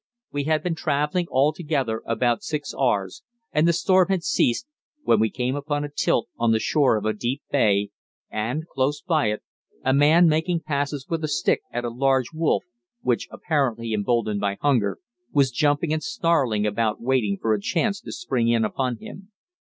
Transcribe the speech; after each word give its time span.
We 0.31 0.45
had 0.45 0.63
been 0.63 0.73
travelling 0.73 1.27
altogether 1.29 2.01
about 2.07 2.41
six 2.41 2.73
hours, 2.73 3.21
and 3.51 3.67
the 3.67 3.71
storm 3.71 4.07
had 4.07 4.23
ceased, 4.23 4.65
when 5.03 5.19
we 5.19 5.29
came 5.29 5.55
upon 5.55 5.83
a 5.83 5.89
tilt 5.95 6.27
on 6.39 6.51
the 6.51 6.59
shore 6.59 6.97
of 6.97 7.05
a 7.05 7.13
deep 7.13 7.43
bay, 7.51 7.91
and, 8.27 8.65
close 8.67 9.03
by 9.03 9.27
it, 9.27 9.43
a 9.85 9.93
man 9.93 10.27
making 10.27 10.61
passes 10.61 11.05
with 11.07 11.23
a 11.23 11.27
stick 11.27 11.61
at 11.71 11.85
a 11.85 11.89
large 11.91 12.33
wolf, 12.33 12.63
which, 13.01 13.27
apparently 13.29 13.93
emboldened 13.93 14.39
by 14.41 14.55
hunger, 14.61 14.97
was 15.31 15.51
jumping 15.51 15.93
and 15.93 16.01
snarling 16.01 16.65
about 16.65 16.99
waiting 16.99 17.37
for 17.39 17.53
a 17.53 17.61
chance 17.61 18.01
to 18.01 18.11
spring 18.11 18.47
in 18.47 18.65
upon 18.65 18.97
him. 18.97 19.31